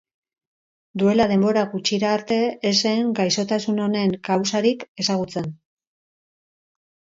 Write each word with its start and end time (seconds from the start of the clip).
Duela 1.01 1.27
denbora 1.31 1.65
gutxira 1.73 2.09
arte, 2.13 2.39
ez 2.71 2.73
zen 2.93 3.13
gaixotasun 3.21 3.83
honen 3.85 4.17
kausarik 4.31 4.89
ezagutzen. 5.07 5.55